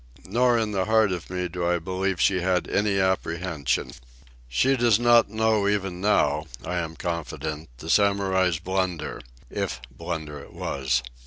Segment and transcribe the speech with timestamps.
[0.25, 3.91] Nor in the heart of me do I believe she had any apprehension.
[4.49, 11.03] She does not know even now, I am confident, the Samurai's blunder—if blunder it was.